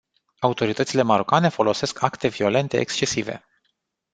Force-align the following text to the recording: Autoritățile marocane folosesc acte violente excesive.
Autoritățile 0.39 1.01
marocane 1.01 1.49
folosesc 1.49 2.01
acte 2.01 2.27
violente 2.27 2.79
excesive. 2.79 3.45